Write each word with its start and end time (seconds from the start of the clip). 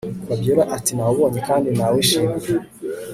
Fabiora 0.27 0.63
atinawubonye 0.77 1.39
kandi 1.47 1.69
nawishimiye 1.77 2.49